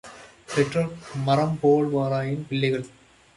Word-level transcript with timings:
பெற்றோர் 0.53 0.89
மரம்போல்வராயின், 1.27 2.41
பிள்ளைகள் 2.49 2.87